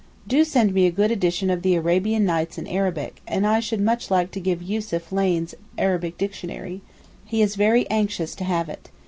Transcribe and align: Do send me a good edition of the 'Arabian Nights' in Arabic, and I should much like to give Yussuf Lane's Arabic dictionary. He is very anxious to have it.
Do 0.27 0.43
send 0.43 0.73
me 0.73 0.87
a 0.87 0.91
good 0.91 1.11
edition 1.11 1.51
of 1.51 1.61
the 1.61 1.75
'Arabian 1.75 2.25
Nights' 2.25 2.57
in 2.57 2.65
Arabic, 2.65 3.21
and 3.27 3.45
I 3.45 3.59
should 3.59 3.79
much 3.79 4.09
like 4.09 4.31
to 4.31 4.39
give 4.39 4.59
Yussuf 4.63 5.11
Lane's 5.11 5.53
Arabic 5.77 6.17
dictionary. 6.17 6.81
He 7.23 7.43
is 7.43 7.53
very 7.53 7.87
anxious 7.87 8.33
to 8.37 8.43
have 8.43 8.67
it. 8.67 8.89